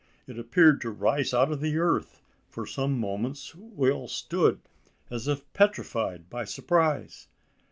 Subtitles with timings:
[0.25, 2.23] It appeared to rise out of the earth!
[2.49, 4.59] For some moments, we all stood,
[5.11, 7.27] as if petrified by surprise.